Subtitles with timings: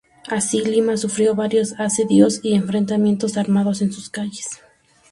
[0.29, 4.47] Así, Lima sufrió varios asedios y enfrentamientos armados en sus calles.